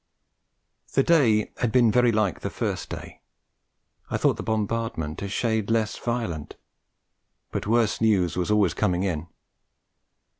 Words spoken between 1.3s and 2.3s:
between had been very